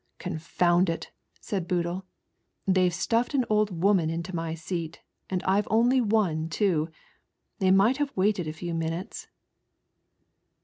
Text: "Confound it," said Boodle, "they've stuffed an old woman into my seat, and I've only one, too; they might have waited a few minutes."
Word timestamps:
"Confound 0.17 0.89
it," 0.89 1.11
said 1.41 1.67
Boodle, 1.67 2.05
"they've 2.65 2.91
stuffed 2.91 3.35
an 3.35 3.45
old 3.51 3.69
woman 3.83 4.09
into 4.09 4.35
my 4.35 4.55
seat, 4.55 5.03
and 5.29 5.43
I've 5.43 5.67
only 5.69 6.01
one, 6.01 6.49
too; 6.49 6.89
they 7.59 7.69
might 7.69 7.97
have 7.97 8.17
waited 8.17 8.47
a 8.47 8.53
few 8.53 8.73
minutes." 8.73 9.27